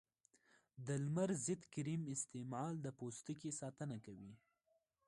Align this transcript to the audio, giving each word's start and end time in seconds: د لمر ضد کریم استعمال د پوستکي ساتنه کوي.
د 0.85 0.87
لمر 1.03 1.29
ضد 1.45 1.61
کریم 1.73 2.01
استعمال 2.15 2.73
د 2.81 2.87
پوستکي 2.99 3.51
ساتنه 3.61 3.97
کوي. 4.05 4.33